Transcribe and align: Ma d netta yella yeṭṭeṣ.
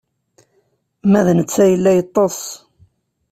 Ma 1.09 1.21
d 1.25 1.27
netta 1.37 1.63
yella 1.71 1.91
yeṭṭeṣ. 1.97 2.39